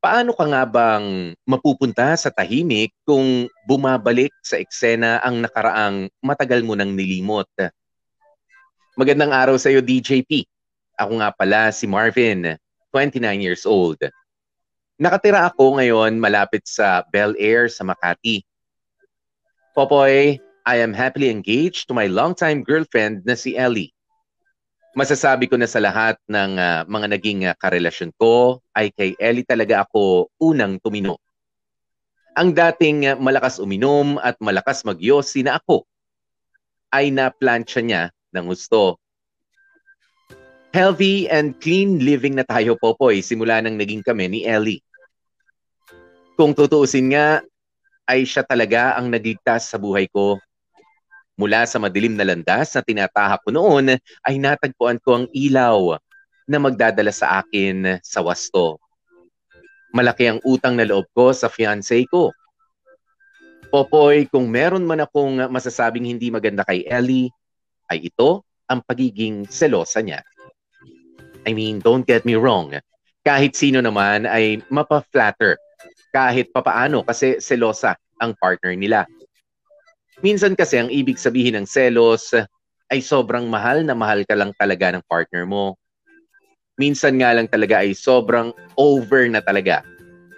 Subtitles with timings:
[0.00, 6.76] paano ka nga bang mapupunta sa tahimik kung bumabalik sa eksena ang nakaraang matagal mo
[6.76, 7.48] nang nilimot?
[8.96, 10.48] Magandang araw sa iyo, DJP.
[10.96, 12.56] Ako nga pala si Marvin,
[12.92, 14.00] 29 years old.
[14.96, 18.40] Nakatira ako ngayon malapit sa Bel Air sa Makati.
[19.76, 23.95] Popoy, I am happily engaged to my longtime girlfriend na si Ellie
[24.96, 29.44] masasabi ko na sa lahat ng uh, mga naging uh, karelasyon ko ay kay Ellie
[29.44, 31.20] talaga ako unang tumino.
[32.32, 35.84] Ang dating uh, malakas uminom at malakas magyosi na ako
[36.88, 38.96] ay na-plancha niya ng gusto.
[40.72, 44.80] Healthy and clean living na tayo, Popoy, simula nang naging kami ni Ellie.
[46.40, 47.44] Kung tutuusin nga,
[48.08, 50.40] ay siya talaga ang nagligtas sa buhay ko
[51.36, 56.00] Mula sa madilim na landas na tinatahak ko noon ay natagpuan ko ang ilaw
[56.48, 58.80] na magdadala sa akin sa wasto.
[59.92, 62.32] Malaki ang utang na loob ko sa fiancé ko.
[63.68, 67.28] Popoy, kung meron man akong masasabing hindi maganda kay Ellie,
[67.92, 70.24] ay ito ang pagiging selosa niya.
[71.46, 72.74] I mean, don't get me wrong.
[73.22, 75.58] Kahit sino naman ay mapa-flatter
[76.10, 79.04] kahit papaano kasi selosa ang partner nila.
[80.24, 82.32] Minsan kasi ang ibig sabihin ng selos
[82.88, 85.76] ay sobrang mahal na mahal ka lang talaga ng partner mo.
[86.76, 89.84] Minsan nga lang talaga ay sobrang over na talaga.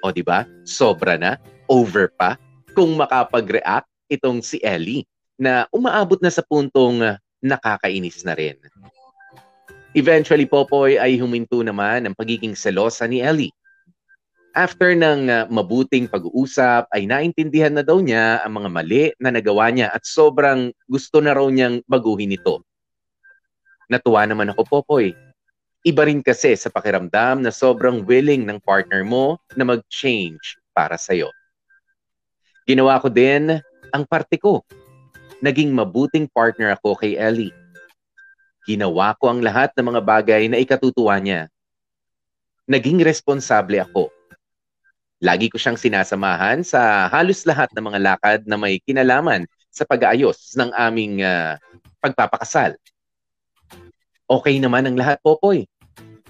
[0.02, 0.46] O di ba?
[0.62, 2.38] Sobra na, over pa.
[2.74, 5.02] Kung makapag-react itong si Ellie
[5.38, 8.58] na umaabot na sa puntong nakakainis na rin.
[9.94, 13.54] Eventually, Popoy ay huminto naman ang pagiging selosa ni Ellie
[14.56, 19.68] After ng uh, mabuting pag-uusap ay naintindihan na daw niya ang mga mali na nagawa
[19.68, 22.64] niya at sobrang gusto na raw niyang baguhin ito.
[23.92, 25.12] Natuwa naman ako, Popoy.
[25.84, 31.28] Iba rin kasi sa pakiramdam na sobrang willing ng partner mo na mag-change para sa'yo.
[32.64, 33.60] Ginawa ko din
[33.92, 34.64] ang parte ko.
[35.44, 37.54] Naging mabuting partner ako kay Ellie.
[38.68, 41.48] Ginawa ko ang lahat ng mga bagay na ikatutuwa niya.
[42.68, 44.17] Naging responsable ako
[45.18, 50.54] Lagi ko siyang sinasamahan sa halos lahat ng mga lakad na may kinalaman sa pag-aayos
[50.54, 51.58] ng aming uh,
[51.98, 52.78] pagpapakasal.
[54.30, 55.66] Okay naman ang lahat, Popoy.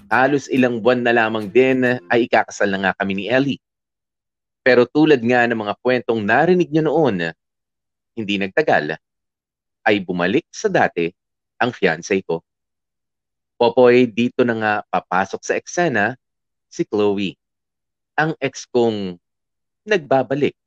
[0.09, 3.61] Halos ilang buwan na lamang din ay ikakasal na nga kami ni Ellie.
[4.65, 7.29] Pero tulad nga ng mga kwentong narinig niyo noon,
[8.17, 8.97] hindi nagtagal,
[9.85, 11.13] ay bumalik sa dati
[11.61, 12.41] ang fiancé ko.
[13.53, 16.17] Popoy, dito na nga papasok sa eksena
[16.73, 17.38] si Chloe
[18.19, 19.15] ang ex kong
[19.87, 20.59] nagbabalik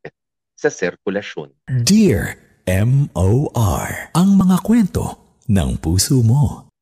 [0.57, 1.53] sa sirkulasyon.
[1.69, 4.15] Dear M.O.R.
[4.17, 5.05] Ang mga kwento
[5.53, 6.73] ng puso mo.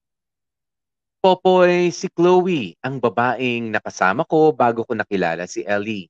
[1.20, 6.08] Popoy, si Chloe, ang babaeng nakasama ko bago ko nakilala si Ellie.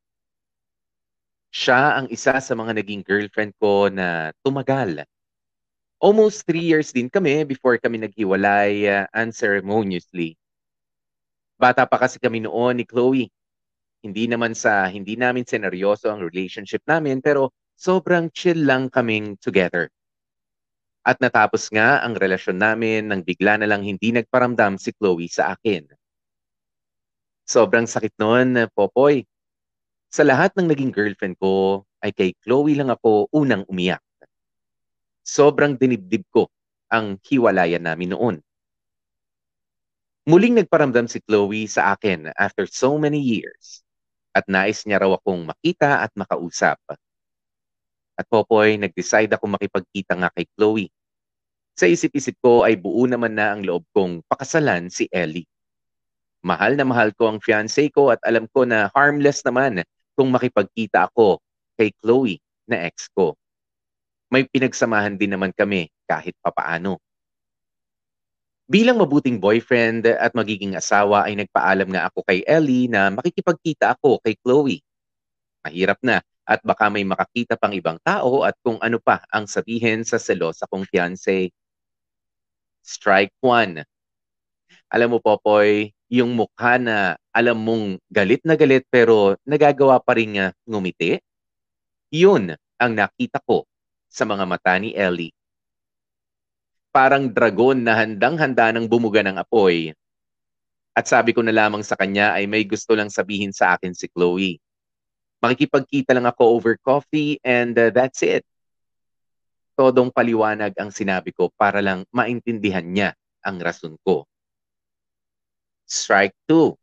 [1.51, 5.03] Siya ang isa sa mga naging girlfriend ko na tumagal.
[5.99, 10.39] Almost three years din kami before kami naghiwalay uh, unceremoniously.
[11.59, 13.35] Bata pa kasi kami noon ni Chloe
[14.01, 19.93] hindi naman sa hindi namin seneryoso ang relationship namin pero sobrang chill lang kaming together.
[21.05, 25.57] At natapos nga ang relasyon namin nang bigla na lang hindi nagparamdam si Chloe sa
[25.57, 25.89] akin.
[27.49, 29.25] Sobrang sakit noon, Popoy.
[30.13, 34.05] Sa lahat ng naging girlfriend ko, ay kay Chloe lang ako unang umiyak.
[35.25, 36.49] Sobrang dinibdib ko
[36.93, 38.37] ang hiwalayan namin noon.
[40.29, 43.81] Muling nagparamdam si Chloe sa akin after so many years
[44.31, 46.79] at nais niya raw akong makita at makausap.
[48.15, 50.93] At Popoy, nag-decide ako makipagkita nga kay Chloe.
[51.75, 55.49] Sa isip-isip ko ay buo naman na ang loob kong pakasalan si Ellie.
[56.45, 61.09] Mahal na mahal ko ang fiancé ko at alam ko na harmless naman kung makipagkita
[61.09, 61.41] ako
[61.81, 63.37] kay Chloe na ex ko.
[64.29, 67.01] May pinagsamahan din naman kami kahit papaano.
[68.71, 74.23] Bilang mabuting boyfriend at magiging asawa ay nagpaalam nga ako kay Ellie na makikipagkita ako
[74.23, 74.79] kay Chloe.
[75.67, 80.07] Mahirap na at baka may makakita pang ibang tao at kung ano pa ang sabihin
[80.07, 81.51] sa selosa kong fiancé.
[82.87, 83.83] Strike one.
[84.87, 90.55] Alam mo, Popoy, yung mukha na alam mong galit na galit pero nagagawa pa rin
[90.63, 91.19] ngumiti,
[92.15, 93.67] yun ang nakita ko
[94.07, 95.35] sa mga mata ni Ellie.
[96.91, 99.95] Parang dragon na handang-handa ng bumuga ng apoy.
[100.91, 104.11] At sabi ko na lamang sa kanya ay may gusto lang sabihin sa akin si
[104.11, 104.59] Chloe.
[105.39, 108.43] Makikipagkita lang ako over coffee and uh, that's it.
[109.79, 114.29] Todong paliwanag ang sinabi ko para lang maintindihan niya ang rason ko.
[115.89, 116.77] Strike 2.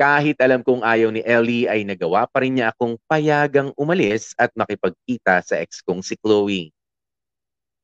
[0.00, 4.50] Kahit alam kong ayaw ni Ellie ay nagawa pa rin niya akong payagang umalis at
[4.58, 6.74] makipagkita sa ex kong si Chloe.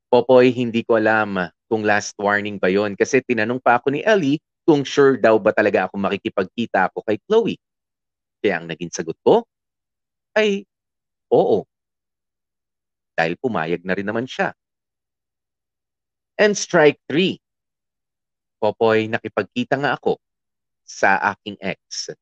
[0.09, 4.41] Popoy, hindi ko alam kung last warning ba yon kasi tinanong pa ako ni Ellie
[4.65, 7.61] kung sure daw ba talaga ako makikipagkita ako kay Chloe.
[8.41, 9.45] Kaya ang naging sagot ko
[10.33, 10.65] ay
[11.29, 11.69] oo.
[13.13, 14.57] Dahil pumayag na rin naman siya.
[16.41, 17.37] And strike 3.
[18.63, 20.17] Popoy, nakipagkita nga ako
[20.89, 22.15] sa aking ex.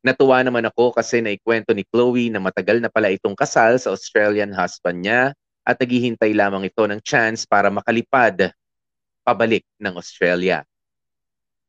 [0.00, 4.50] Natuwa naman ako kasi naikwento ni Chloe na matagal na pala itong kasal sa Australian
[4.50, 8.50] husband niya at naghihintay lamang ito ng chance para makalipad
[9.22, 10.66] pabalik ng Australia.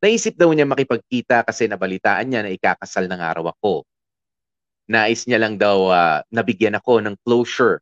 [0.02, 3.88] Naisip daw niya makipagkita kasi nabalitaan niya na ikakasal ng araw ako.
[4.90, 7.80] Nais niya lang daw uh, nabigyan ako ng closure.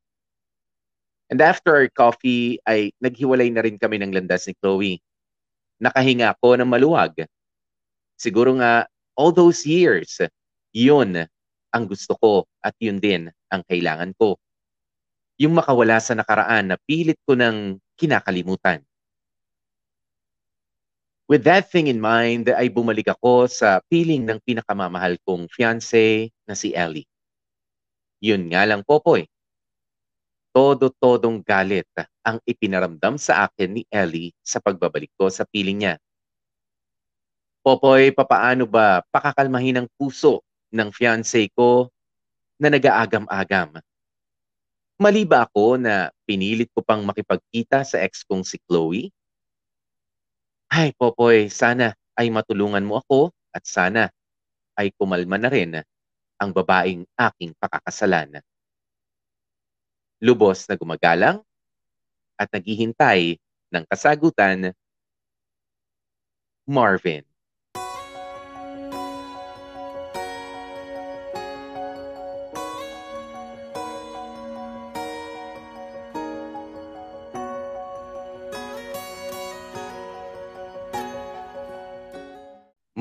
[1.31, 4.99] And after our coffee ay naghiwalay na rin kami ng landas ni Chloe.
[5.81, 7.25] Nakahinga ako ng maluwag
[8.21, 8.85] siguro nga
[9.17, 10.21] all those years,
[10.69, 11.25] yun
[11.73, 14.37] ang gusto ko at yun din ang kailangan ko.
[15.41, 18.85] Yung makawala sa nakaraan na pilit ko ng kinakalimutan.
[21.25, 26.53] With that thing in mind, ay bumalik ako sa piling ng pinakamamahal kong fiancé na
[26.53, 27.09] si Ellie.
[28.21, 29.25] Yun nga lang, Popoy.
[30.53, 31.89] Todo-todong galit
[32.21, 35.95] ang ipinaramdam sa akin ni Ellie sa pagbabalik ko sa piling niya.
[37.65, 41.89] Popoy, papaano ba pakakalmahin ang puso ng fiancé ko
[42.61, 43.81] na nag-aagam-agam?
[45.01, 49.09] Mali ba ako na pinilit ko pang makipagkita sa ex kong si Chloe?
[50.69, 54.13] Ay, Popoy, sana ay matulungan mo ako at sana
[54.77, 55.81] ay kumalma na rin
[56.38, 58.45] ang babaeng aking pakakasalan.
[60.21, 61.42] Lubos na gumagalang
[62.38, 63.42] at naghihintay
[63.74, 64.69] ng kasagutan,
[66.69, 67.31] Marvin.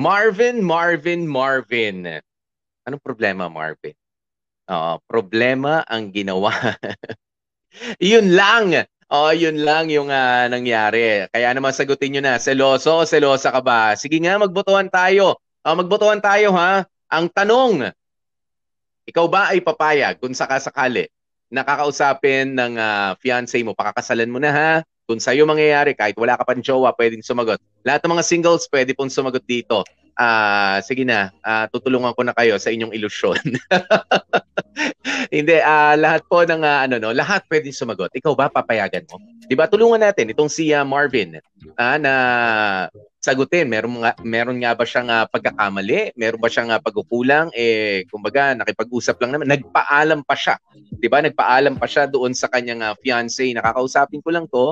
[0.01, 2.17] Marvin, Marvin, Marvin.
[2.89, 3.93] Anong problema, Marvin?
[4.65, 6.49] Uh, problema ang ginawa.
[8.01, 8.89] yun lang.
[9.13, 11.29] Oh, yun lang yung uh, nangyari.
[11.29, 13.93] Kaya naman sagutin nyo na, seloso o selosa ka ba?
[13.93, 15.37] Sige nga, magbotohan tayo.
[15.61, 16.81] Uh, magbotohan tayo ha.
[17.05, 17.93] Ang tanong,
[19.05, 21.13] ikaw ba ay papayag kung sakasakali
[21.51, 24.71] nakakausapin ng uh, fiancé mo, pakakasalan mo na ha?
[25.11, 27.59] Kung sa'yo mangyayari, kahit wala ka pang jowa, pwedeng sumagot.
[27.83, 29.83] Lahat ng mga singles, pwede pong sumagot dito.
[30.15, 33.35] Ah, uh, sige na, uh, tutulungan ko na kayo sa inyong ilusyon.
[35.35, 38.07] Hindi, uh, lahat po ng uh, ano no, lahat pwedeng sumagot.
[38.15, 39.19] Ikaw ba papayagan mo?
[39.47, 39.67] 'Di ba?
[39.67, 41.43] Tulungan natin itong si uh, Marvin
[41.75, 42.13] uh, na
[43.19, 43.67] sagutin.
[43.67, 46.15] Meron nga meron nga ba siyang uh, pagkakamali?
[46.15, 47.51] Meron ba siyang uh, pagkukulang?
[47.51, 49.51] Eh, kumbaga, nakipag-usap lang naman.
[49.51, 50.55] Nagpaalam pa siya.
[50.95, 51.19] 'Di ba?
[51.19, 53.51] Nagpaalam pa siya doon sa kanyang uh, fiancé.
[53.51, 54.71] Nakakausapin ko lang 'to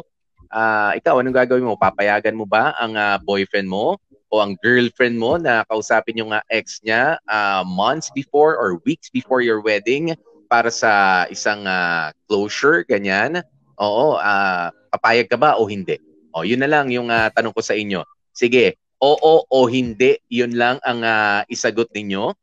[0.53, 1.79] uh, ikaw, anong gagawin mo?
[1.79, 3.97] Papayagan mo ba ang uh, boyfriend mo
[4.29, 9.09] o ang girlfriend mo na kausapin yung uh, ex niya uh, months before or weeks
[9.09, 10.13] before your wedding
[10.49, 13.41] para sa isang uh, closure, ganyan?
[13.77, 15.97] Oo, uh, papayag ka ba o hindi?
[16.33, 18.05] O, yun na lang yung uh, tanong ko sa inyo.
[18.33, 22.33] Sige, oo o hindi, yun lang ang uh, isagot ninyo.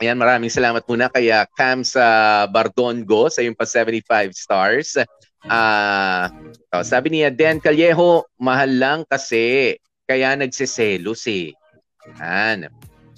[0.00, 4.96] Ayan, maraming salamat muna kay uh, Cam sa Bardongo sa yung pa 75 stars.
[5.48, 6.28] Ah,
[6.76, 11.56] uh, sabi niya Dan Callejo, mahal lang kasi kaya nagseselos eh.
[12.20, 12.68] Yan.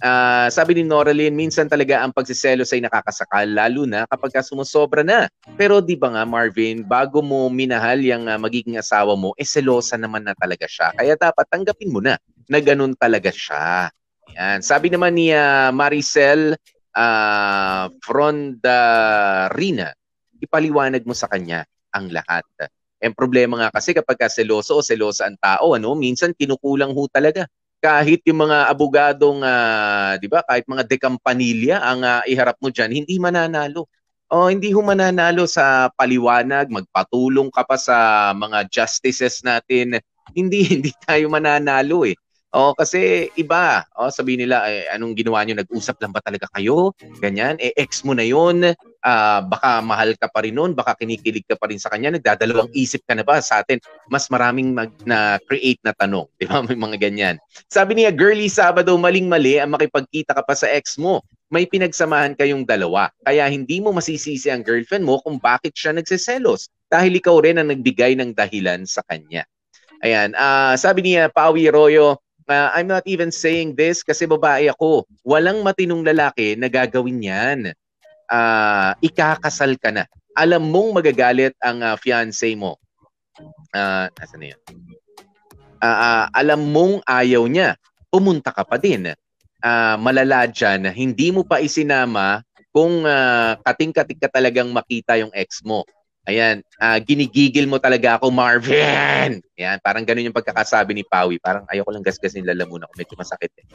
[0.03, 5.31] Uh, sabi ni Noraline, minsan talaga ang pagsiselos ay nakakasakal, lalo na kapag sumusobra na.
[5.55, 9.95] Pero di ba nga Marvin, bago mo minahal yung uh, magiging asawa mo, eh selosa
[9.95, 10.91] naman na talaga siya.
[10.99, 12.19] Kaya dapat tanggapin mo na
[12.51, 13.95] na ganun talaga siya.
[14.35, 14.59] Yan.
[14.59, 16.59] Sabi naman ni uh, Maricel
[16.99, 19.95] uh, Frondarina,
[20.43, 21.63] ipaliwanag mo sa kanya
[21.93, 22.45] ang lahat.
[23.03, 27.07] Ang problema nga kasi kapag ka seloso o selosa ang tao, ano, minsan kinukulang ho
[27.11, 27.51] talaga.
[27.83, 32.95] Kahit yung mga abogadong, uh, di ba, kahit mga dekampanilya ang uh, iharap mo dyan,
[32.95, 33.91] hindi mananalo.
[34.31, 39.99] O hindi ho mananalo sa paliwanag, magpatulong ka pa sa mga justices natin.
[40.31, 42.15] Hindi, hindi tayo mananalo eh.
[42.53, 46.93] O kasi iba, o sabi nila eh, anong ginawa niyo nag-usap lang ba talaga kayo?
[47.17, 48.77] Ganyan, eh ex mo na 'yon.
[49.03, 52.71] Uh, baka mahal ka pa rin noon, baka kinikilig ka pa rin sa kanya, nagdadalawang
[52.73, 53.83] isip ka na ba sa atin?
[54.09, 56.63] Mas maraming mag, na create na tanong, di ba?
[56.67, 57.37] May mga ganyan.
[57.69, 61.21] Sabi niya, girly Sabado, maling-mali ang makipagkita ka pa sa ex mo.
[61.53, 63.13] May pinagsamahan kayong dalawa.
[63.29, 66.73] Kaya hindi mo masisisi ang girlfriend mo kung bakit siya nagseselos.
[66.89, 69.45] Dahil ikaw rin ang nagbigay ng dahilan sa kanya.
[70.01, 72.19] Ayan, uh, sabi niya, Pawi Royo,
[72.49, 75.07] uh, I'm not even saying this kasi babae ako.
[75.23, 77.59] Walang matinong lalaki na gagawin yan.
[78.33, 80.09] Uh, ikakasal ka na.
[80.33, 82.81] Alam mong magagalit ang uh, fiancé mo.
[83.77, 84.61] Uh, nasa na yun?
[85.83, 87.77] Uh, uh, alam mong ayaw niya.
[88.09, 89.13] Pumunta ka pa din.
[89.63, 95.63] Uh, malala dyan, hindi mo pa isinama kung uh, kating-kating ka talagang makita yung ex
[95.63, 95.85] mo
[96.23, 99.43] Ayan, uh, ginigigil mo talaga ako, Marvin!
[99.59, 101.43] Ayan, parang ganun yung pagkakasabi ni Pawi.
[101.43, 102.95] Parang ayoko lang gasgasin lalamunan ko.
[102.95, 103.67] Medyo masakit eh.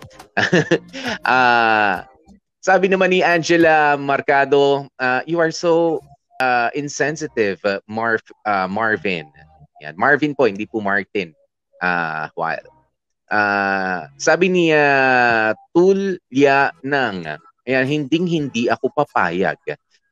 [1.27, 2.07] uh,
[2.61, 6.01] sabi naman ni Angela Marcado, uh, you are so
[6.41, 9.29] uh, insensitive, uh, Marv, uh, Marvin.
[9.81, 11.33] Ayan, Marvin po, hindi po Martin.
[11.77, 12.65] Uh, while.
[13.29, 17.37] Uh, sabi niya, uh, tulya ng,
[17.69, 19.59] ayan, hinding-hindi ako papayag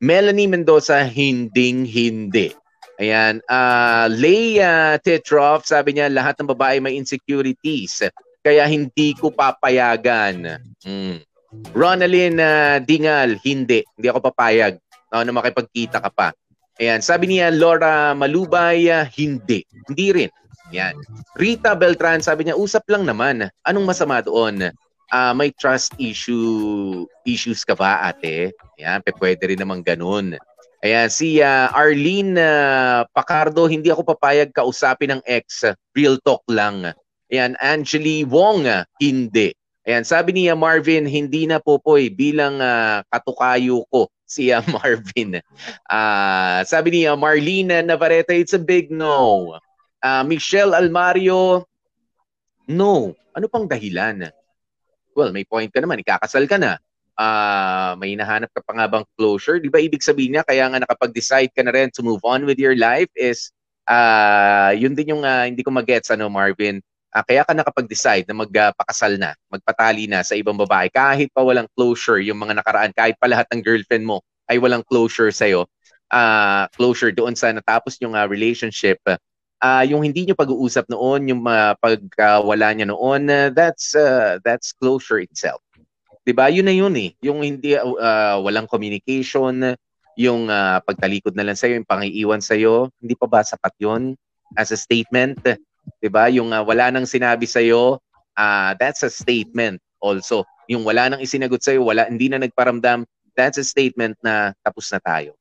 [0.03, 2.51] Melanie Mendoza, hinding-hindi.
[2.99, 3.43] Ayan.
[3.47, 8.03] Uh, Leia Tetroff, sabi niya, lahat ng babae may insecurities.
[8.45, 10.61] Kaya hindi ko papayagan.
[10.85, 11.19] Mm.
[11.75, 13.83] Ronalyn uh, Dingal, hindi.
[13.95, 14.79] Hindi ako papayag
[15.11, 16.31] no, na makipagkita ka pa.
[16.79, 16.99] Ayan.
[17.03, 19.63] Sabi niya, Laura Malubay, uh, hindi.
[19.87, 20.31] Hindi rin.
[20.71, 20.95] Ayan.
[21.35, 23.47] Rita Beltran, sabi niya, usap lang naman.
[23.67, 24.71] Anong masama doon?
[25.13, 28.55] uh, may trust issue issues ka ba ate?
[28.81, 30.39] Yan, pwede rin naman ganun.
[30.85, 35.65] Ayan, si uh, Arlene uh, Pacardo, hindi ako papayag kausapin ng ex.
[35.97, 36.93] Real talk lang.
[37.33, 38.69] Ayan, Angeli Wong,
[39.01, 39.49] hindi.
[39.85, 45.37] Ayan, sabi niya Marvin, hindi na popoy bilang uh, katukayo ko si Marvin.
[45.85, 49.55] Uh, sabi niya Marlene Navarrete, it's a big no.
[50.01, 51.69] Uh, Michelle Almario,
[52.65, 53.13] no.
[53.37, 54.33] Ano pang dahilan?
[55.15, 56.75] well, may point ka naman, ikakasal ka na.
[57.15, 59.63] Uh, may hinahanap ka pa nga bang closure?
[59.63, 62.59] Di ba ibig sabihin niya, kaya nga nakapag-decide ka na rin to move on with
[62.59, 63.55] your life is,
[63.87, 66.83] uh, yun din yung uh, hindi ko magets, ano Marvin,
[67.15, 71.39] uh, kaya ka nakapag-decide na magpakasal uh, na, magpatali na sa ibang babae, kahit pa
[71.39, 74.19] walang closure yung mga nakaraan, kahit pa lahat ng girlfriend mo
[74.51, 75.63] ay walang closure sa'yo,
[76.11, 78.99] uh, closure doon sa natapos yung uh, relationship,
[79.63, 84.75] uh, yung hindi nyo pag-uusap noon, yung uh, pagkawala niya noon, uh, that's uh, that's
[84.75, 85.63] closure itself.
[86.25, 86.49] 'Di ba?
[86.49, 87.13] Yun na yun eh.
[87.21, 89.77] Yung hindi uh, walang communication,
[90.17, 93.73] yung uh, pagtalikod na lang sa iyo, yung pangiiwan sa iyo, hindi pa ba sapat
[93.81, 94.17] 'yon
[94.57, 95.41] as a statement?
[96.01, 96.29] 'Di ba?
[96.29, 98.01] Yung uh, wala nang sinabi sa iyo,
[98.37, 100.45] uh, that's a statement also.
[100.69, 103.05] Yung wala nang isinagot sa iyo, wala hindi na nagparamdam,
[103.37, 105.35] that's a statement na tapos na tayo.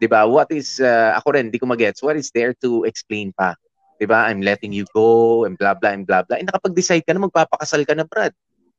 [0.00, 0.24] 'di ba?
[0.24, 2.00] What is uh, ako rin hindi ko magets.
[2.00, 3.52] What is there to explain pa?
[4.00, 4.32] 'Di ba?
[4.32, 6.40] I'm letting you go and blah blah and blah blah.
[6.40, 8.32] Eh, nakapag-decide ka na magpapakasal ka na, Brad.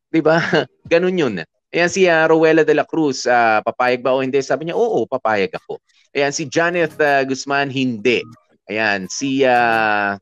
[0.09, 0.41] 'Di ba?
[0.91, 1.35] Ganun 'yun.
[1.71, 4.43] Ayan si uh, Rowella de la Cruz, uh, papayag ba o hindi?
[4.43, 5.79] Sabi niya, oo, papayag ako.
[6.11, 8.19] Ayan si Janeth uh, Guzman, hindi.
[8.67, 10.19] Ayan si uh,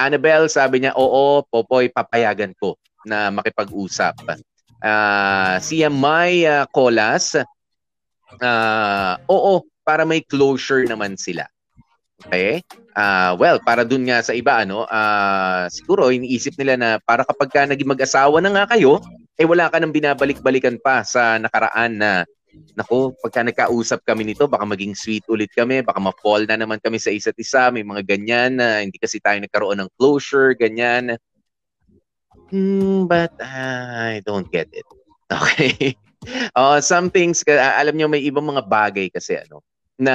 [0.00, 4.16] Annabelle, sabi niya, oo, Popoy, papayagan ko na makipag-usap.
[4.80, 11.44] Uh, si May uh, Colas, uh, oo, para may closure naman sila.
[12.24, 12.64] Okay?
[12.96, 17.48] Uh, well, para dun nga sa iba, ano, uh, siguro iniisip nila na para kapag
[17.48, 19.00] ka naging mag-asawa na nga kayo,
[19.40, 22.10] eh wala ka nang binabalik-balikan pa sa nakaraan na
[22.74, 26.98] Nako, pagka nagkausap kami nito, baka maging sweet ulit kami, baka ma-fall na naman kami
[26.98, 31.18] sa isa't isa, may mga ganyan na hindi kasi tayo nagkaroon ng closure, ganyan.
[32.50, 34.86] Hmm, but uh, I don't get it.
[35.30, 35.94] Okay.
[36.58, 39.62] uh, some things, uh, alam niyo may ibang mga bagay kasi ano,
[39.94, 40.14] na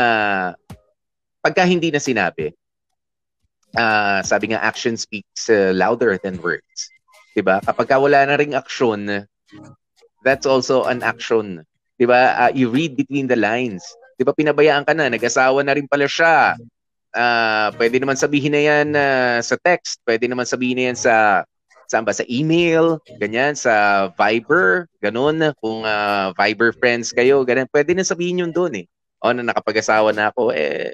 [1.40, 2.52] pagka hindi na sinabi,
[3.80, 6.92] uh, sabi nga action speaks uh, louder than words.
[7.36, 7.60] 'Di ba?
[7.62, 9.28] Kapag wala na ring action,
[10.24, 11.68] that's also an action.
[11.96, 12.48] 'Di ba?
[12.48, 13.84] Uh, you read between the lines.
[14.16, 16.56] 'Di ba pinabayaan ka na, nag-asawa na rin pala siya.
[17.16, 21.16] Uh, pwede naman sabihin na yan uh, sa text, pwede naman sabihin na yan sa
[21.88, 27.70] saan ba sa email, ganyan sa Viber, ganun kung uh, Viber friends kayo, ganyan.
[27.70, 28.88] Pwede na sabihin yun doon eh
[29.26, 30.94] oh, na nakapag-asawa na ako, eh,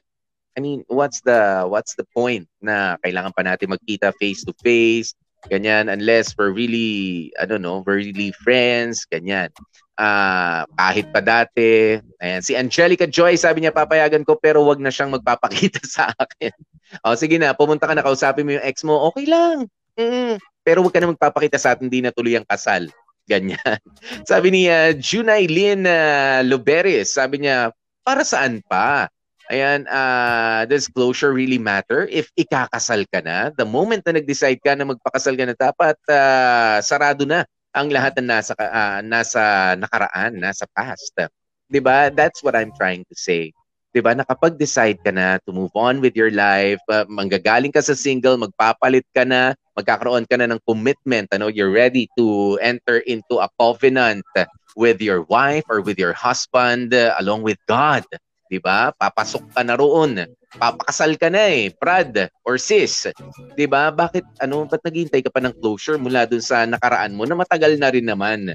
[0.55, 5.15] I mean, what's the what's the point na kailangan pa natin magkita face to face,
[5.47, 9.51] ganyan, unless we're really, I don't know, we're really friends, ganyan.
[10.01, 14.89] Uh, kahit pa dati, ayan, si Angelica Joy, sabi niya, papayagan ko, pero wag na
[14.89, 16.49] siyang magpapakita sa akin.
[17.05, 19.69] O, sige na, pumunta ka na, kausapin mo yung ex mo, okay lang.
[20.01, 22.89] Mm, pero wag ka na magpapakita sa atin, hindi na tuloy ang kasal.
[23.29, 23.77] Ganyan.
[24.29, 27.69] sabi ni uh, Junay Lynn uh, Luberis, sabi niya,
[28.01, 29.05] para saan pa?
[29.53, 30.89] Ayan, uh, does
[31.29, 33.53] really matter if ikakasal ka na?
[33.53, 38.19] The moment na nag-decide ka na magpakasal ka na, dapat uh, sarado na ang lahat
[38.19, 39.41] na nasa, uh, nasa
[39.79, 41.15] nakaraan, nasa past.
[41.71, 42.11] 'Di ba?
[42.11, 43.55] That's what I'm trying to say.
[43.91, 44.11] 'Di ba?
[44.15, 49.07] Nakapag-decide ka na to move on with your life, uh, manggagaling ka sa single, magpapalit
[49.15, 54.23] ka na, magkakaroon ka na ng commitment, ano, you're ready to enter into a covenant
[54.75, 58.03] with your wife or with your husband uh, along with God.
[58.51, 58.91] 'Di ba?
[58.91, 60.27] Papasok ka na roon.
[60.59, 63.07] Papakasal ka na eh, Brad or sis.
[63.55, 63.87] 'Di ba?
[63.95, 67.79] Bakit ano, ba't naghihintay ka pa ng closure mula dun sa nakaraan mo na matagal
[67.79, 68.51] na rin naman?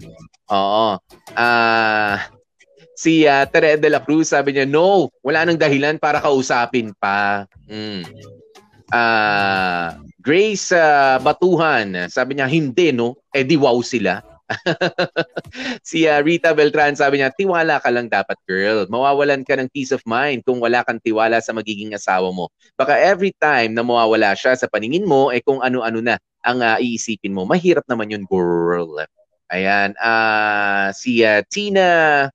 [0.53, 1.01] Oo.
[1.33, 2.17] Ah, uh,
[2.93, 7.49] si uh, Tere de la Cruz sabi niya, "No, wala nang dahilan para kausapin pa."
[7.65, 8.05] Mm.
[8.93, 14.36] Uh, Grace uh, Batuhan, sabi niya, "Hindi no, eh di wow sila."
[15.89, 18.87] si uh, Rita Beltran sabi niya, tiwala ka lang dapat girl.
[18.87, 22.51] Mawawalan ka ng peace of mind kung wala kang tiwala sa magiging asawa mo.
[22.79, 26.79] Baka every time na mawawala siya sa paningin mo, eh kung ano-ano na ang uh,
[26.79, 27.43] iisipin mo.
[27.43, 29.03] Mahirap naman yun, girl.
[29.51, 32.31] Ayan, uh, si uh, Tina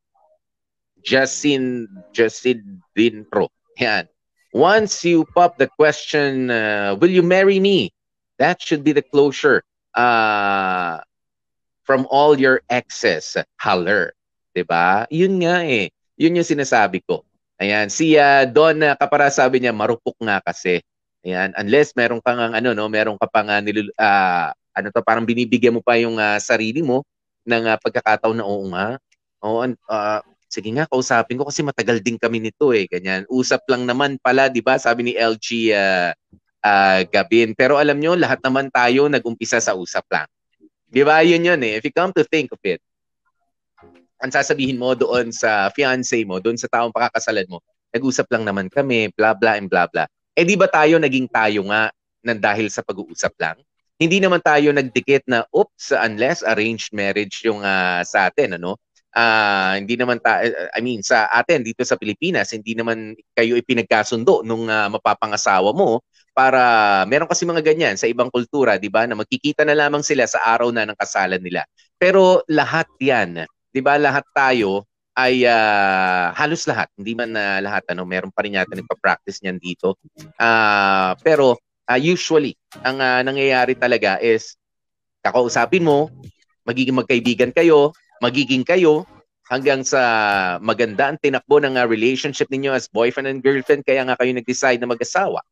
[1.03, 2.87] Justin Justin
[3.27, 3.51] Pro.
[3.79, 4.07] Ayan.
[4.51, 7.91] Once you pop the question, uh, will you marry me?
[8.35, 9.63] That should be the closure.
[9.95, 10.99] Uh,
[11.91, 14.15] from all your exes, holler.
[14.63, 15.03] ba?
[15.11, 15.91] Yun nga eh.
[16.15, 17.27] Yun yung sinasabi ko.
[17.59, 20.79] Ayan, si uh, Don Kapara sabi niya marupok nga kasi.
[21.27, 25.27] Ayan, unless meron kang ano no, meron ka pang uh, nilul, uh, ano to parang
[25.27, 27.03] binibigyan mo pa yung uh, sarili mo
[27.43, 28.95] ng uh, pagkakataon na oo nga.
[29.43, 33.27] Oo, uh, sige nga kausapin ko kasi matagal din kami nito eh, ganyan.
[33.27, 34.79] Usap lang naman pala, 'di ba?
[34.79, 36.15] Sabi ni LG uh,
[36.63, 37.51] uh, Gabin.
[37.51, 40.29] Pero alam nyo, lahat naman tayo nag-umpisa sa usap lang.
[40.91, 41.23] Di ba?
[41.23, 41.79] Yun yun eh.
[41.79, 42.83] If you come to think of it,
[44.19, 47.63] ang sasabihin mo doon sa fiancé mo, doon sa taong pakakasalan mo,
[47.95, 50.05] nag-usap lang naman kami, bla bla and bla bla.
[50.35, 51.89] Eh di ba tayo naging tayo nga
[52.21, 53.57] nang dahil sa pag-uusap lang?
[53.97, 58.75] Hindi naman tayo nagdikit na oops unless arranged marriage yung uh, sa atin ano.
[59.11, 60.39] Uh, hindi naman ta
[60.71, 65.99] I mean sa atin dito sa Pilipinas hindi naman kayo ipinagkasundo nung uh, mapapangasawa mo
[66.31, 70.23] para meron kasi mga ganyan sa ibang kultura, 'di ba, na magkikita na lamang sila
[70.27, 71.67] sa araw na ng kasalan nila.
[71.99, 77.83] Pero lahat 'yan, 'di ba, lahat tayo ay uh, halos lahat, hindi man uh, lahat
[77.91, 79.99] ano, meron pa rin yata nagpa-practice niyan dito.
[80.39, 81.59] Uh, pero
[81.91, 84.55] uh, usually ang uh, nangyayari talaga is
[85.19, 86.07] kakausapin mo,
[86.63, 87.91] magiging magkaibigan kayo,
[88.23, 89.03] magiging kayo
[89.51, 89.99] hanggang sa
[90.63, 94.79] maganda ang tinakbo ng uh, relationship ninyo as boyfriend and girlfriend kaya nga kayo nag-decide
[94.79, 95.43] na mag-asawa.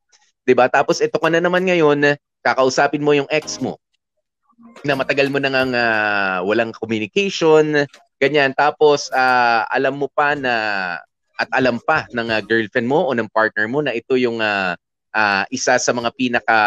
[0.49, 0.65] 'Di ba?
[0.65, 3.77] Tapos ito ka na naman ngayon, kakausapin mo yung ex mo
[4.81, 7.85] na matagal mo nang uh, walang communication,
[8.17, 8.49] ganyan.
[8.57, 10.53] Tapos uh, alam mo pa na
[11.38, 14.73] at alam pa ng uh, girlfriend mo o ng partner mo na ito yung uh,
[15.13, 16.57] uh, isa sa mga pinaka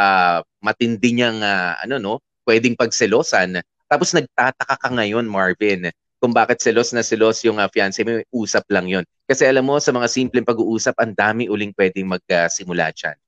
[0.63, 2.15] matindi niyang uh, ano no,
[2.47, 3.59] pwedeng pagselosan.
[3.91, 5.91] Tapos nagtataka ka ngayon, Marvin,
[6.23, 9.05] kung bakit selos na selos yung uh, fiancé mo, usap lang yon.
[9.27, 13.19] Kasi alam mo, sa mga simpleng pag-uusap, ang dami uling pwedeng magsimula uh, dyan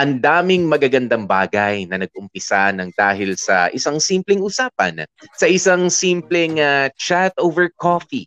[0.00, 5.04] ang daming magagandang bagay na nag-umpisa ng dahil sa isang simpleng usapan,
[5.36, 8.24] sa isang simpleng uh, chat over coffee.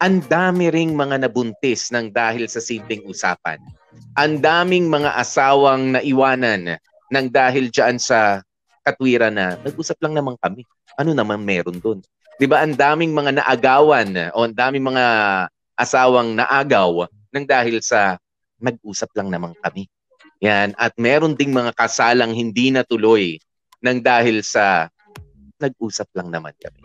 [0.00, 3.60] Ang dami ring mga nabuntis ng dahil sa simpleng usapan.
[4.16, 6.80] Ang daming mga asawang naiwanan
[7.12, 8.40] ng dahil dyan sa
[8.80, 10.64] katwiran na nag-usap lang naman kami.
[10.96, 12.00] Ano naman meron doon?
[12.40, 12.64] 'Di ba?
[12.64, 15.04] Ang daming mga naagawan o ang daming mga
[15.76, 18.16] asawang naagaw ng dahil sa
[18.56, 19.84] nag-usap lang naman kami.
[20.44, 20.76] Yan.
[20.76, 23.40] At meron ding mga kasalang hindi natuloy
[23.80, 24.92] nang dahil sa
[25.56, 26.84] nag-usap lang naman kami.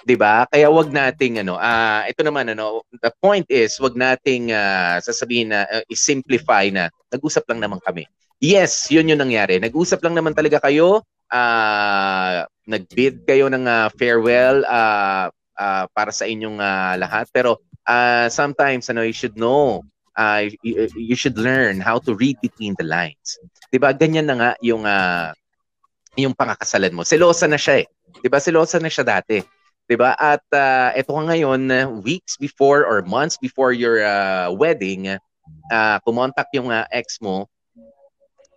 [0.00, 0.48] 'Di ba?
[0.48, 5.52] Kaya wag nating ano, uh, ito naman ano, the point is wag nating uh, sasabihin
[5.52, 8.08] na uh, i-simplify na nag-usap lang naman kami.
[8.40, 9.60] Yes, 'yun 'yung nangyari.
[9.60, 16.24] Nag-usap lang naman talaga kayo, uh, nag-bid kayo ng uh, farewell uh, uh, para sa
[16.24, 19.84] inyong uh, lahat pero uh, sometimes ano you should know
[20.20, 23.40] uh, you, you should learn how to read between the lines.
[23.72, 23.96] 'Di ba?
[23.96, 25.32] Ganyan na nga yung uh,
[26.20, 27.02] yung pakakasalan mo.
[27.08, 27.86] Selosa na siya eh.
[28.20, 28.36] 'Di ba?
[28.36, 29.40] Selosa na siya dati.
[29.88, 30.12] 'Di ba?
[30.20, 31.60] At uh, ito ka ngayon
[32.04, 35.16] weeks before or months before your uh, wedding,
[35.72, 37.48] uh, kumontak yung uh, ex mo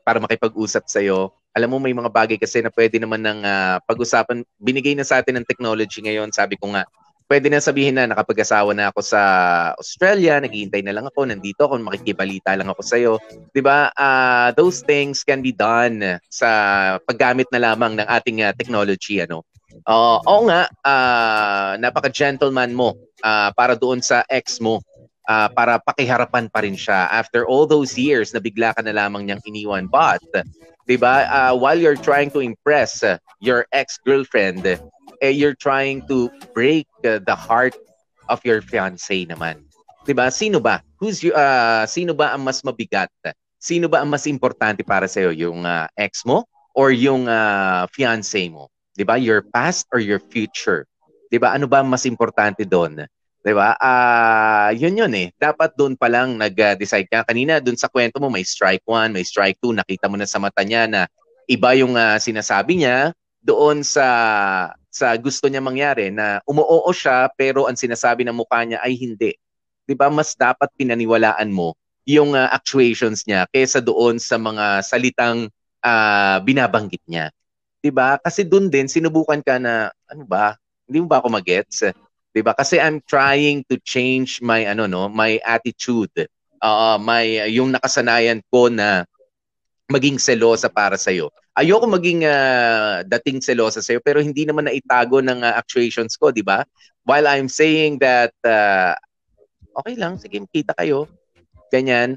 [0.03, 1.31] para makipag-usap sa iyo.
[1.53, 4.43] Alam mo may mga bagay kasi na pwede naman ng uh, pag-usapan.
[4.57, 6.33] Binigay na sa atin ng technology ngayon.
[6.33, 6.83] Sabi ko nga,
[7.27, 9.21] pwede na sabihin na nakapag-asawa na ako sa
[9.77, 13.19] Australia, naghihintay na lang ako, nandito ako, makikibalita lang ako sa iyo.
[13.51, 13.89] 'Di ba?
[13.95, 16.49] Uh, those things can be done sa
[17.03, 19.43] paggamit na lamang ng ating uh, technology ano.
[19.89, 22.93] Uh, oo nga, uh, napaka-gentleman mo
[23.25, 24.79] uh, para doon sa ex mo
[25.27, 29.27] uh, para pakiharapan pa rin siya after all those years na bigla ka na lamang
[29.27, 29.87] niyang iniwan.
[29.87, 30.23] But,
[30.87, 33.03] di ba, uh, while you're trying to impress
[33.39, 34.79] your ex-girlfriend,
[35.31, 37.77] you're trying to break uh, the heart
[38.27, 39.63] of your fiancé naman.
[40.03, 40.27] 'Di ba?
[40.27, 40.83] Sino ba?
[40.99, 43.07] Who's you uh, sino ba ang mas mabigat?
[43.63, 46.43] Sino ba ang mas importante para sa iyo, yung uh, ex mo
[46.75, 48.67] or yung uh, fiancé mo?
[48.95, 49.15] 'Di ba?
[49.15, 50.83] Your past or your future?
[51.31, 51.55] 'Di ba?
[51.55, 53.07] Ano ba ang mas importante doon?
[53.43, 53.79] 'Di ba?
[53.79, 55.27] Ah, uh, 'yun 'yun eh.
[55.39, 59.23] Dapat doon pa lang nag-decide ka kanina doon sa kwento mo may strike 1, may
[59.23, 61.07] strike 2, nakita mo na sa mata niya na
[61.47, 63.11] iba yung uh, sinasabi niya
[63.43, 64.07] doon sa
[64.93, 69.33] sa gusto niya mangyari na umuoo siya pero ang sinasabi ng mukha niya ay hindi.
[69.89, 70.13] 'Di ba?
[70.13, 71.73] Mas dapat pinaniwalaan mo
[72.05, 75.49] yung uh, actuations niya kaysa doon sa mga salitang
[75.81, 77.33] uh, binabanggit niya.
[77.81, 78.21] 'Di ba?
[78.21, 80.53] Kasi doon din sinubukan ka na ano ba?
[80.85, 81.89] Hindi mo ba ako magets?
[82.29, 82.53] 'Di ba?
[82.53, 86.13] Kasi I'm trying to change my ano no, my attitude.
[86.63, 89.09] Uh, my yung nakasanayan ko na
[89.91, 91.33] maging selosa para sa iyo.
[91.53, 96.31] Ayoko maging uh, dating selosa sa iyo pero hindi naman naitago ng uh, actuations ko,
[96.31, 96.63] 'di ba?
[97.03, 98.95] While I'm saying that uh,
[99.83, 101.11] okay lang, sige, kita kayo.
[101.67, 102.15] Ganyan.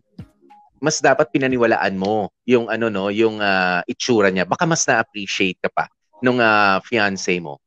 [0.79, 4.45] Mas dapat pinaniwalaan mo yung ano no, yung uh, itsura niya.
[4.45, 5.89] Baka mas na-appreciate ka pa
[6.23, 7.59] nung uh, fiance mo.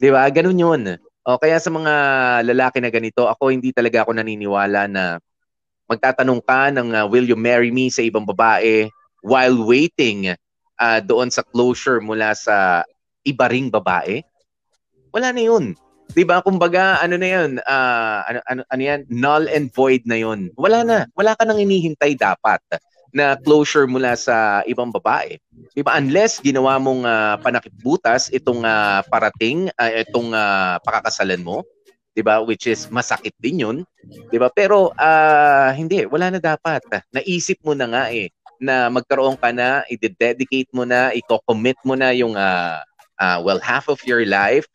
[0.00, 0.24] 'Di ba?
[0.30, 0.82] Ganun 'yun.
[1.24, 1.92] O kaya sa mga
[2.44, 5.16] lalaki na ganito, ako hindi talaga ako naniniwala na
[5.88, 8.88] magtatanong ka ng uh, will you marry me sa ibang babae
[9.24, 10.36] while waiting
[10.76, 12.84] uh, doon sa closure mula sa
[13.24, 14.20] iba ring babae,
[15.08, 15.72] wala na yun.
[16.12, 16.44] 'Di ba?
[16.44, 17.50] Kumbaga, ano na 'yun?
[17.64, 19.00] Uh, ano, ano ano 'yan?
[19.08, 20.52] Null and void na 'yun.
[20.60, 20.98] Wala na.
[21.16, 22.60] Wala ka nang inihintay dapat
[23.14, 25.40] na closure mula sa ibang babae.
[25.72, 25.80] 'Di?
[25.80, 31.64] Unless ginawa mong uh, panakipbutas itong uh, parating uh, itong uh, pakakasalan mo,
[32.12, 32.44] 'di ba?
[32.44, 33.76] Which is masakit din 'yun,
[34.28, 34.52] 'di ba?
[34.52, 36.84] Pero uh, hindi, wala na dapat.
[37.14, 42.10] Naisip mo na nga eh na magkaroon ka na, i-dedicate mo na, i-commit mo na
[42.14, 42.80] yung uh,
[43.20, 44.66] uh, well half of your life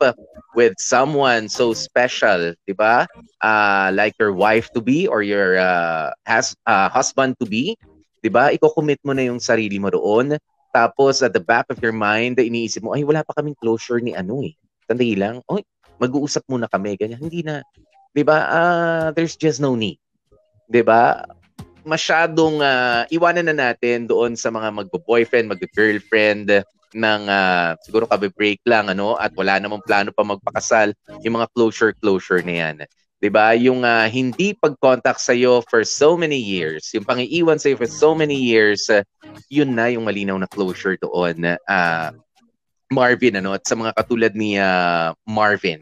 [0.56, 3.06] with someone so special, 'di ba?
[3.44, 7.76] Uh, like your wife to be or your uh, has uh, husband to be,
[8.24, 8.52] 'di ba?
[8.54, 10.40] Iko-commit mo na yung sarili mo doon.
[10.70, 14.14] Tapos at the back of your mind, iniisip mo, ay wala pa kaming closure ni
[14.14, 14.54] ano eh.
[14.86, 15.66] Tandai lang, oy,
[15.98, 17.22] mag-uusap muna kami ganyan.
[17.22, 17.66] Hindi na,
[18.14, 18.38] 'di ba?
[18.50, 19.98] Uh, there's just no need.
[20.70, 21.26] 'Di ba?
[21.84, 26.64] Masyadong uh, iwanan na natin doon sa mga magbo-boyfriend, magbo-girlfriend
[26.94, 31.94] ng uh, siguro kabe-break lang ano at wala namang plano pa magpakasal, yung mga closure
[31.98, 32.76] closure na yan.
[33.20, 33.52] 'Di ba?
[33.54, 37.90] Yung uh, hindi pag-contact sa iyo for so many years, yung pangiiwan sa iyo for
[37.90, 39.04] so many years, uh,
[39.52, 41.60] yun na yung malinaw na closure doon.
[41.68, 42.10] Uh,
[42.90, 45.78] Marvin ano at sa mga katulad ni uh, Marvin.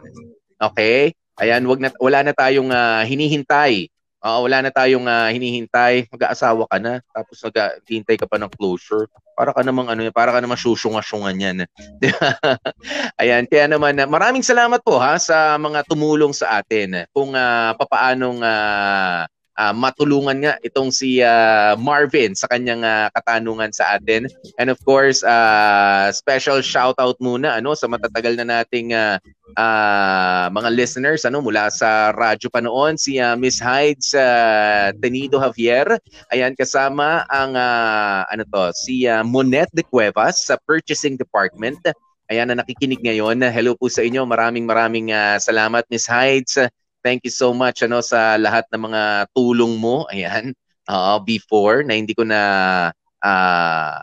[0.59, 1.15] Okay?
[1.37, 6.65] Ayan, wag na wala na tayong uh, hinihintay Uh, wala na tayong uh, hinihintay, mag-aasawa
[6.65, 9.05] ka na, tapos nag-hintay ka pa ng closure.
[9.37, 11.57] Para ka namang ano, para ka namang susunga-sungan yan.
[13.21, 18.41] Ayan, kaya naman maraming salamat po ha sa mga tumulong sa atin kung uh, papaanong
[18.41, 24.29] uh, uh, matulungan nga itong si uh, Marvin sa kanyang uh, katanungan sa atin.
[24.61, 29.17] And of course, uh, special shout out muna ano sa matatagal na nating uh,
[29.57, 35.41] uh, mga listeners ano mula sa radyo pa noon si uh, Miss Hides uh, Tenido
[35.41, 35.97] Javier.
[36.29, 41.81] Ayan kasama ang uh, ano to si uh, Monet de Cuevas sa purchasing department.
[42.27, 43.39] Ayan na nakikinig ngayon.
[43.39, 44.27] Hello po sa inyo.
[44.27, 46.59] Maraming maraming uh, salamat Miss Hides.
[47.07, 50.03] Thank you so much ano sa lahat ng mga tulong mo.
[50.11, 50.51] Ayan.
[50.83, 52.39] Uh, before na hindi ko na
[53.23, 53.99] uh,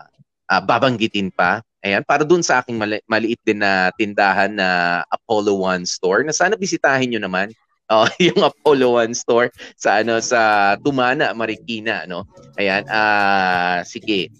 [0.49, 1.61] uh, babanggitin pa.
[1.85, 6.33] Ayan, para dun sa aking mali- maliit din na tindahan na Apollo One Store na
[6.33, 7.53] sana bisitahin nyo naman.
[7.93, 12.25] Oh, yung Apollo One Store sa ano sa Tumana, Marikina, no.
[12.57, 14.33] Ayan, ah uh, sige.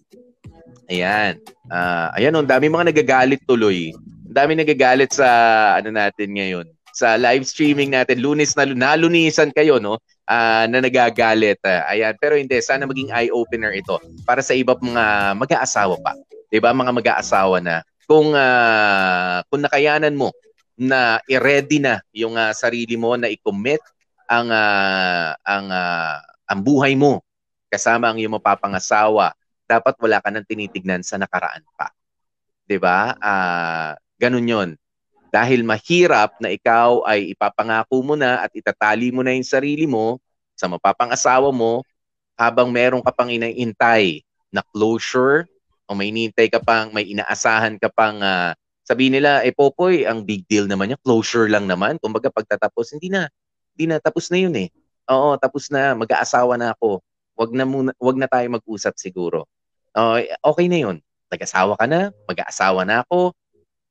[0.89, 1.37] Ayan.
[1.69, 3.93] Uh, ayan, ang dami mga nagagalit tuloy.
[4.25, 5.29] Ang dami nagagalit sa
[5.77, 8.23] ano natin ngayon sa live streaming natin.
[8.23, 9.99] Lunes na nalunisan kayo, no?
[10.25, 11.59] Uh, na nagagalit.
[11.67, 12.15] Uh, ayan.
[12.23, 16.15] Pero hindi, sana maging eye-opener ito para sa iba mga mag-aasawa pa.
[16.49, 17.83] 'Di ba Mga mag-aasawa na.
[18.07, 20.31] Kung, uh, kung nakayanan mo
[20.79, 23.83] na i-ready na yung uh, sarili mo na i-commit
[24.31, 27.25] ang uh, ang uh, ang buhay mo
[27.71, 29.35] kasama ang iyong mapapangasawa,
[29.67, 31.91] dapat wala ka nang tinitignan sa nakaraan pa.
[32.71, 33.19] 'Di ba?
[33.19, 34.69] Uh, ganun 'yon
[35.35, 40.23] dahil mahirap na ikaw ay ipapangako mo na at itatali mo na yung sarili mo
[40.55, 41.83] sa mapapangasawa mo
[42.39, 44.23] habang meron ka pang inaintay
[44.55, 45.51] na closure
[45.91, 48.55] o may inintay ka pang, may inaasahan ka pang uh,
[48.87, 51.97] sabihin nila, eh Popoy, ang big deal naman niya, closure lang naman.
[51.99, 53.27] Kumbaga pagtatapos, hindi na.
[53.75, 54.69] Hindi na, tapos na yun eh.
[55.11, 57.03] Oo, tapos na, mag-aasawa na ako.
[57.35, 59.51] Wag na muna, wag na tayo mag-usap siguro.
[59.91, 60.23] Uh,
[60.55, 60.97] okay na 'yun.
[61.27, 63.35] Nag-asawa ka na, mag-aasawa na ako.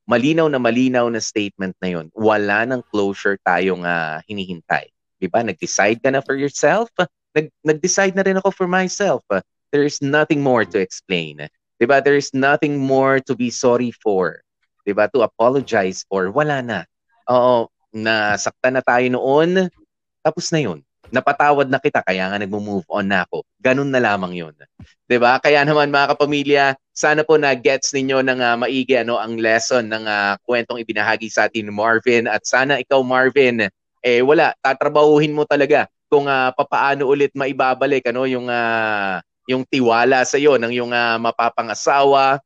[0.03, 2.07] Malinaw na malinaw na statement na 'yon.
[2.11, 4.91] Wala nang closure tayong uh, hinihintay.
[5.19, 5.41] 'Di ba?
[5.41, 6.91] Nag-decide ka na for yourself.
[7.33, 9.23] Nag nag-decide na rin ako for myself.
[9.73, 11.47] There's nothing more to explain.
[11.79, 12.03] 'Di ba?
[12.03, 14.43] There's nothing more to be sorry for.
[14.83, 15.07] 'Di ba?
[15.15, 16.29] To apologize for.
[16.29, 16.79] Wala na.
[17.31, 19.71] Oo, nasaktan na tayo noon.
[20.21, 23.45] Tapos na 'yun napatawad na kita kaya nga nagmo-move on na ako.
[23.61, 24.53] Ganun na lamang 'yun.
[25.05, 25.37] 'Di ba?
[25.37, 29.85] Kaya naman mga kapamilya, sana po na gets ninyo ng uh, maigi ano ang lesson
[29.89, 33.69] ng uh, kwentong ibinahagi sa atin Marvin at sana ikaw Marvin
[34.03, 39.17] eh wala tatrabahuhin mo talaga kung uh, papaano ulit maibabalik ano yung uh,
[39.49, 42.37] yung tiwala sa iyo ng yung uh, mapapangasawa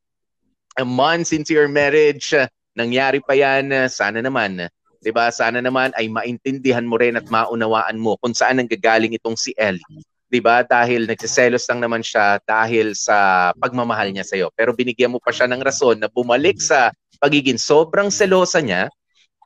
[0.88, 2.32] months into your marriage
[2.72, 4.72] nangyari pa yan sana naman
[5.08, 5.32] 'di ba?
[5.32, 10.04] Sana naman ay maintindihan mo rin at maunawaan mo kung saan nanggagaling itong si Ellie.
[10.28, 10.68] 'Di ba?
[10.68, 14.52] Dahil nagseselos lang naman siya dahil sa pagmamahal niya sa iyo.
[14.52, 16.92] Pero binigyan mo pa siya ng rason na bumalik sa
[17.24, 18.92] pagiging sobrang selosa niya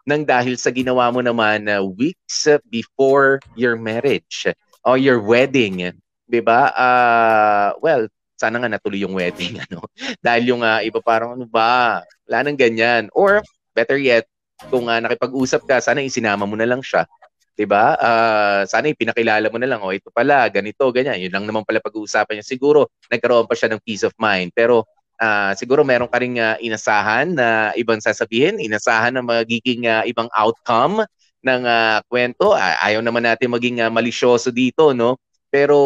[0.10, 4.50] nang dahil sa ginawa mo naman uh, weeks before your marriage
[4.82, 5.94] or your wedding.
[6.26, 6.74] 'Di ba?
[6.74, 9.86] Uh, well, sana nga natuloy yung wedding ano
[10.26, 13.46] dahil yung uh, iba parang ano ba wala nang ganyan or
[13.78, 14.26] better yet
[14.70, 17.08] kung uh, nakipag-usap ka, sana isinama mo na lang siya.
[17.56, 17.96] 'Di ba?
[18.00, 21.20] Uh, sana ipinakilala mo na lang, oh, ito pala, ganito, ganyan.
[21.22, 22.46] Yun lang naman pala pag-uusapan niya.
[22.48, 24.50] Siguro nagkaroon pa siya ng peace of mind.
[24.56, 24.88] Pero
[25.22, 30.32] uh, siguro meron ka ring uh, inasahan na ibang sasabihin, inasahan na magiging uh, ibang
[30.34, 31.06] outcome
[31.46, 32.58] ng uh, kwento.
[32.58, 35.20] Uh, ayaw naman natin maging uh, malisyoso dito, no?
[35.52, 35.78] Pero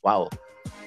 [0.00, 0.26] wow.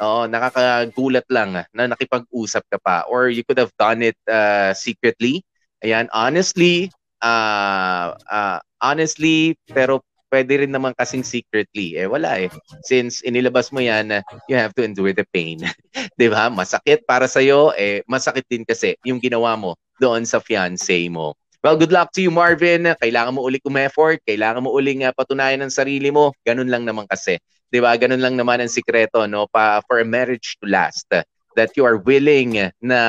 [0.04, 5.46] Oo, nakakagulat lang na nakipag-usap ka pa or you could have done it uh, secretly
[5.84, 6.88] Ayan, honestly,
[7.20, 10.00] uh, uh, honestly, pero
[10.32, 12.00] pwede rin naman kasing secretly.
[12.00, 12.50] Eh, wala eh.
[12.88, 15.62] Since inilabas mo yan, you have to endure the pain.
[16.20, 16.50] di ba?
[16.50, 21.38] Masakit para sa'yo, eh, masakit din kasi yung ginawa mo doon sa fiancé mo.
[21.64, 22.92] Well, good luck to you, Marvin.
[23.00, 24.20] Kailangan mo uli effort.
[24.28, 26.36] Kailangan mo uling uh, patunayan ng sarili mo.
[26.44, 27.40] Ganun lang naman kasi.
[27.72, 27.96] Di ba?
[27.96, 29.48] Ganun lang naman ang sikreto no?
[29.48, 31.08] Pa, for a marriage to last.
[31.56, 33.00] That you are willing na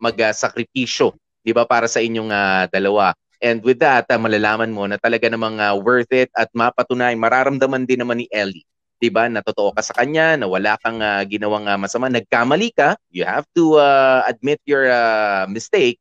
[0.00, 1.12] mag-sakripisyo
[1.44, 3.12] 'di ba para sa inyong uh, dalawa.
[3.44, 7.84] And with that, uh, malalaman mo na talaga namang uh, worth it at mapatunay, mararamdaman
[7.84, 8.64] din naman ni Ellie
[9.04, 9.28] 'di ba?
[9.28, 13.20] Na totoo ka sa kanya, na wala kang uh, ginawang uh, masama, nagkamali ka, you
[13.28, 16.00] have to uh, admit your uh, mistake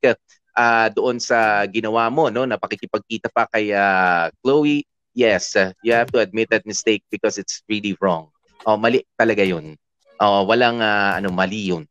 [0.55, 2.47] uh, doon sa ginawa mo, no?
[2.47, 4.87] Na pakikipagkita pa kay uh, Chloe.
[5.13, 8.33] Yes, uh, you have to admit that mistake because it's really wrong.
[8.65, 9.75] Oh, mali talaga 'yun.
[10.17, 11.83] Oh, walang uh, ano mali 'yun.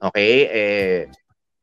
[0.00, 0.32] Okay?
[0.48, 1.00] Eh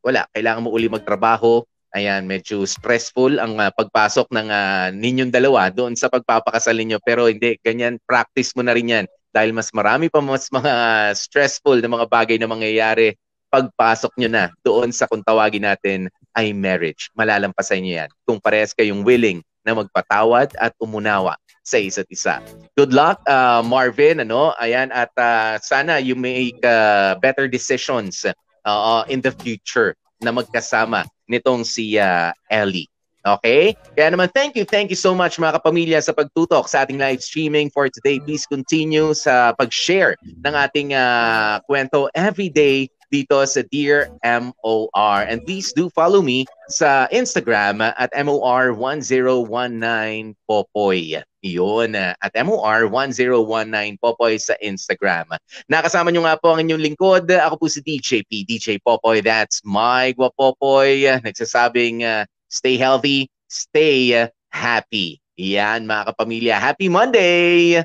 [0.08, 1.68] wala, kailangan mo uli magtrabaho.
[1.92, 7.00] Ayan, medyo stressful ang uh, pagpasok ng uh, ninyong dalawa doon sa pagpapakasal ninyo.
[7.04, 9.06] Pero hindi, ganyan, practice mo na rin yan.
[9.36, 10.74] Dahil mas marami pa mas mga
[11.16, 16.52] stressful na mga bagay na mangyayari pagpasok nyo na doon sa kung tawagin natin ay
[16.52, 17.08] marriage.
[17.16, 18.10] Malalampasan nyo yan.
[18.28, 22.40] Kung parehas kayong willing na magpatawad at umunawa sa isa't isa.
[22.80, 24.24] Good luck, uh, Marvin.
[24.24, 24.56] Ano?
[24.56, 28.24] Ayan, at uh, sana you make uh, better decisions
[28.68, 32.92] uh, in the future na magkasama nitong si uh, Ellie.
[33.28, 33.76] Okay?
[33.96, 37.20] Kaya naman, thank you, thank you so much mga kapamilya sa pagtutok sa ating live
[37.20, 38.20] streaming for today.
[38.24, 45.24] Please continue sa pag-share ng ating uh, kwento everyday dito sa Dear MOR.
[45.28, 51.24] And please do follow me sa Instagram at MOR1019 Popoy.
[51.56, 55.32] Yun, at MOR1019 Popoy sa Instagram.
[55.72, 57.26] Nakasama nyo nga po ang inyong lingkod.
[57.32, 58.44] Ako po si DJ P.
[58.44, 59.24] DJ Popoy.
[59.24, 61.08] That's my Popoy.
[61.24, 65.22] Nagsasabing uh, stay healthy, stay happy.
[65.38, 66.56] Yan mga kapamilya.
[66.58, 67.84] Happy Monday!